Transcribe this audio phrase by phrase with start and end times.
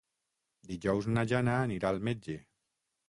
[0.71, 2.39] Dijous na Jana anirà al metge.